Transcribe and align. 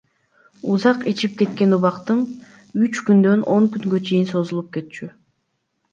Узак 0.71 0.99
ичип 1.11 1.35
кеткен 1.41 1.75
убактым 1.77 2.23
үч 2.87 3.05
күндөн 3.11 3.45
он 3.59 3.69
күнгө 3.77 4.03
чейин 4.09 4.29
созулуп 4.35 4.75
кетчү. 4.79 5.15